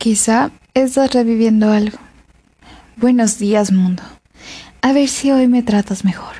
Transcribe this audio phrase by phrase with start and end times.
[0.00, 1.98] Quizá estás reviviendo algo.
[2.98, 4.04] Buenos días, mundo.
[4.80, 6.36] A ver si hoy me tratas mejor.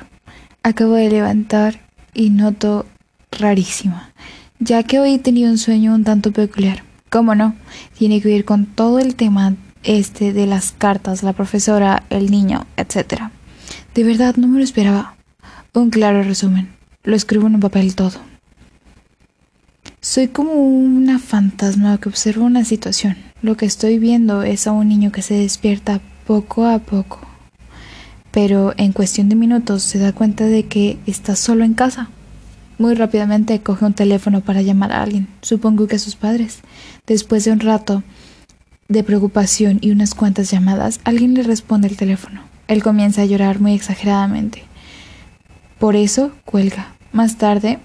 [0.63, 1.81] Acabo de levantar
[2.13, 2.85] y noto
[3.31, 4.13] rarísima,
[4.59, 6.83] ya que hoy tenido un sueño un tanto peculiar.
[7.09, 7.53] ¿Cómo no?
[7.97, 12.65] Tiene que ver con todo el tema este de las cartas, la profesora, el niño,
[12.77, 13.23] etc.
[13.93, 15.17] De verdad no me lo esperaba.
[15.73, 16.69] Un claro resumen.
[17.03, 18.21] Lo escribo en un papel todo.
[19.99, 23.17] Soy como una fantasma que observa una situación.
[23.41, 27.21] Lo que estoy viendo es a un niño que se despierta poco a poco,
[28.31, 32.09] pero en cuestión de minutos se da cuenta de que está solo en casa.
[32.77, 36.59] Muy rápidamente coge un teléfono para llamar a alguien, supongo que a sus padres.
[37.07, 38.03] Después de un rato
[38.89, 42.41] de preocupación y unas cuantas llamadas, alguien le responde el teléfono.
[42.67, 44.63] Él comienza a llorar muy exageradamente.
[45.79, 46.93] Por eso cuelga.
[47.13, 47.79] Más tarde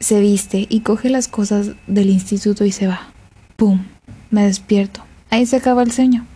[0.00, 3.12] se viste y coge las cosas del instituto y se va.
[3.56, 3.91] ¡Pum!
[4.32, 5.04] Me despierto.
[5.30, 6.26] Ahí se acaba el sueño.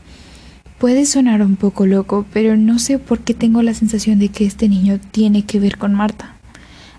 [0.79, 4.45] Puede sonar un poco loco, pero no sé por qué tengo la sensación de que
[4.45, 6.37] este niño tiene que ver con Marta.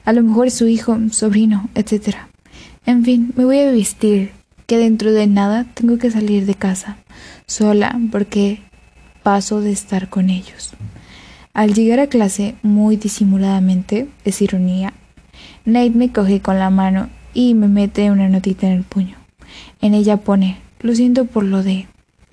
[0.03, 2.15] A lo mejor es su hijo, sobrino, etc.
[2.87, 4.31] En fin, me voy a vestir,
[4.65, 6.97] que dentro de nada tengo que salir de casa,
[7.45, 8.61] sola, porque
[9.21, 10.71] paso de estar con ellos.
[11.53, 14.93] Al llegar a clase, muy disimuladamente, es ironía,
[15.65, 19.17] Nate me coge con la mano y me mete una notita en el puño.
[19.81, 21.87] En ella pone, lo siento por lo de,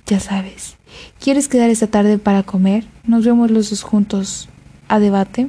[0.06, 0.76] ya sabes,
[1.20, 2.84] ¿quieres quedar esta tarde para comer?
[3.06, 4.48] Nos vemos los dos juntos
[4.88, 5.48] a debate.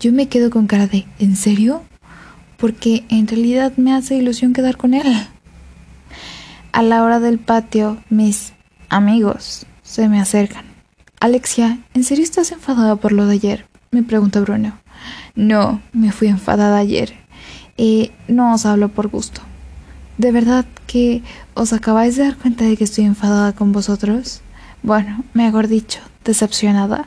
[0.00, 1.82] Yo me quedo con cara de, ¿en serio?
[2.56, 5.06] Porque en realidad me hace ilusión quedar con él.
[6.72, 8.52] A la hora del patio, mis
[8.88, 10.66] amigos se me acercan.
[11.20, 13.66] Alexia, ¿en serio estás enfadada por lo de ayer?
[13.90, 14.78] me pregunta Bruno.
[15.34, 17.14] No, me fui enfadada ayer.
[17.76, 19.40] y no os hablo por gusto.
[20.18, 21.22] ¿De verdad que
[21.54, 24.40] os acabáis de dar cuenta de que estoy enfadada con vosotros?
[24.82, 27.06] Bueno, mejor dicho, decepcionada.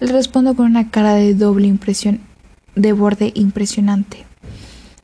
[0.00, 2.20] Le respondo con una cara de doble impresión,
[2.74, 4.24] de borde impresionante.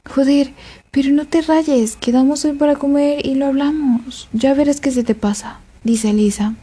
[0.09, 0.55] Joder,
[0.91, 4.31] pero no te rayes, quedamos hoy para comer y lo hablamos.
[4.33, 6.55] Ya verás qué se te pasa, dice Elisa.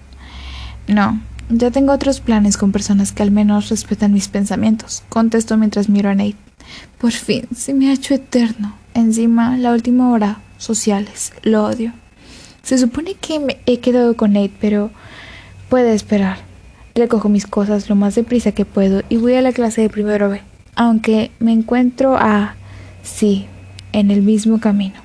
[0.87, 5.87] No, ya tengo otros planes con personas que al menos respetan mis pensamientos, contesto mientras
[5.87, 6.35] miro a Nate.
[6.97, 8.75] Por fin, se me ha hecho eterno.
[8.95, 11.93] Encima, la última hora, sociales, lo odio.
[12.61, 14.91] Se supone que me he quedado con Nate, pero
[15.69, 16.37] puede esperar.
[16.93, 20.29] Recojo mis cosas lo más deprisa que puedo y voy a la clase de primero
[20.29, 20.41] B,
[20.75, 22.55] aunque me encuentro a...
[23.01, 23.47] sí,
[23.93, 24.95] en el mismo camino.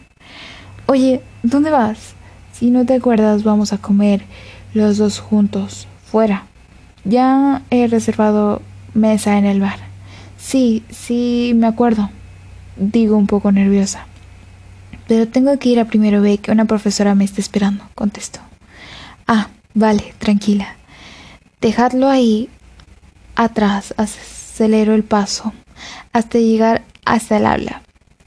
[0.87, 2.15] Oye, ¿dónde vas?
[2.53, 4.23] Si no te acuerdas, vamos a comer
[4.75, 6.45] los dos juntos fuera.
[7.05, 8.61] Ya he reservado
[8.93, 9.79] mesa en el bar.
[10.37, 12.11] Sí, sí, me acuerdo.
[12.77, 14.07] Digo un poco nerviosa.
[15.07, 18.41] Pero tengo que ir a primero B, que una profesora me está esperando, contestó.
[19.27, 20.77] Ah, vale, tranquila.
[21.61, 22.49] Dejadlo ahí
[23.37, 25.53] atrás, acelero el paso,
[26.13, 27.83] hasta llegar hasta el aula.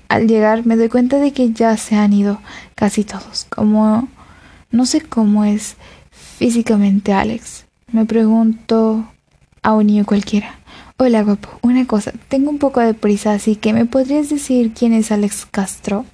[0.09, 2.39] Al llegar me doy cuenta de que ya se han ido
[2.75, 4.07] casi todos, como
[4.71, 5.75] no sé cómo es
[6.11, 7.65] físicamente Alex.
[7.91, 9.05] Me pregunto
[9.63, 10.55] a un niño cualquiera.
[10.97, 11.49] Hola, guapo.
[11.61, 15.45] Una cosa, tengo un poco de prisa, así que ¿me podrías decir quién es Alex
[15.45, 16.05] Castro?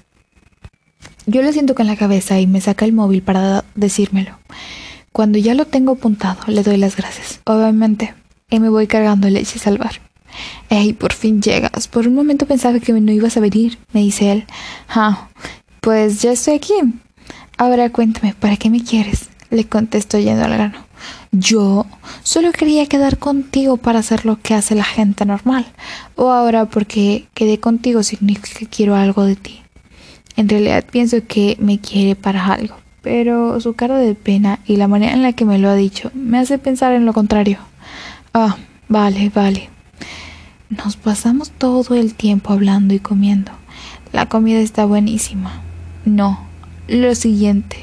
[1.25, 4.37] Yo lo siento con la cabeza y me saca el móvil para decírmelo.
[5.13, 7.39] Cuando ya lo tengo apuntado, le doy las gracias.
[7.45, 8.13] Obviamente,
[8.49, 10.01] y me voy cargando leche salvar.
[10.69, 11.87] Ey, por fin llegas.
[11.87, 14.45] Por un momento pensaba que no ibas a venir, me dice él.
[14.89, 15.29] Ah,
[15.81, 16.73] pues ya estoy aquí.
[17.57, 19.29] Ahora cuéntame, ¿para qué me quieres?
[19.49, 20.77] Le contesto yendo al grano.
[21.31, 21.85] Yo
[22.23, 25.65] solo quería quedar contigo para hacer lo que hace la gente normal.
[26.15, 29.62] O ahora porque quedé contigo significa que quiero algo de ti.
[30.35, 34.87] En realidad pienso que me quiere para algo, pero su cara de pena y la
[34.87, 37.59] manera en la que me lo ha dicho me hace pensar en lo contrario.
[38.33, 38.57] Ah,
[38.87, 39.69] vale, vale.
[40.69, 43.51] Nos pasamos todo el tiempo hablando y comiendo.
[44.11, 45.61] La comida está buenísima.
[46.05, 46.39] No,
[46.87, 47.77] lo siguiente.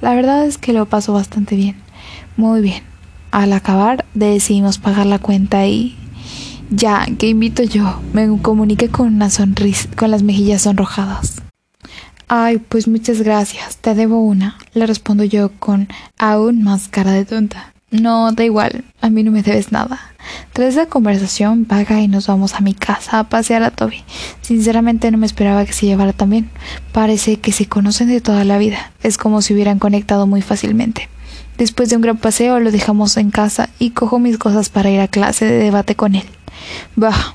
[0.00, 1.76] La verdad es que lo paso bastante bien.
[2.36, 2.82] Muy bien.
[3.30, 5.96] Al acabar decidimos pagar la cuenta y
[6.70, 8.00] ya, ¿qué invito yo?
[8.12, 11.39] Me comuniqué con una sonrisa, con las mejillas sonrojadas.
[12.32, 17.24] Ay, pues muchas gracias, te debo una, le respondo yo con aún más cara de
[17.24, 17.74] tonta.
[17.90, 19.98] No, da igual, a mí no me debes nada.
[20.52, 24.04] Tras esa conversación, paga y nos vamos a mi casa a pasear a Toby.
[24.42, 26.50] Sinceramente no me esperaba que se llevara tan bien.
[26.92, 28.92] Parece que se conocen de toda la vida.
[29.02, 31.08] Es como si hubieran conectado muy fácilmente.
[31.58, 35.00] Después de un gran paseo lo dejamos en casa y cojo mis cosas para ir
[35.00, 36.26] a clase de debate con él.
[36.94, 37.34] Bah,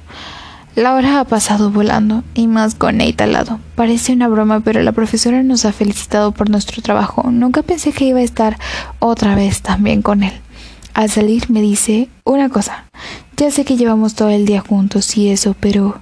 [0.76, 3.62] La hora ha pasado volando, y más con Nate al lado.
[3.76, 7.32] Parece una broma, pero la profesora nos ha felicitado por nuestro trabajo.
[7.32, 8.60] Nunca pensé que iba a estar
[9.00, 10.34] otra vez también con él.
[10.94, 12.86] Al salir me dice una cosa.
[13.38, 15.98] Ya sé que llevamos todo el día juntos y eso, pero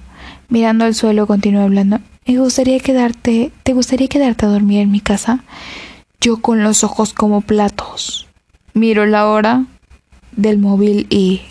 [0.48, 2.00] mirando al suelo continúa hablando.
[2.26, 5.44] Me gustaría quedarte, ¿te gustaría quedarte a dormir en mi casa?
[6.20, 8.26] Yo con los ojos como platos.
[8.72, 9.66] Miro la hora
[10.32, 11.42] del móvil y